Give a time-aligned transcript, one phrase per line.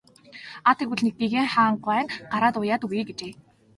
[0.67, 3.33] Аа тэгвэл гэгээн хаан гуай нь гараад уяад өгье гэжээ.